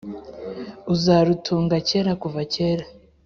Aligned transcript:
uzarutunga 0.93 1.75
kera 1.87 2.11
kuva 2.21 2.41
kera 2.53 2.85